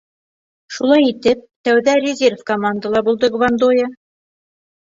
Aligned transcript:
Шулай 0.77 1.05
итеп, 1.09 1.43
тәүҙә 1.69 1.95
резерв 2.05 2.43
командала 2.49 3.05
булды 3.11 3.33
Гвандоя. 3.39 3.95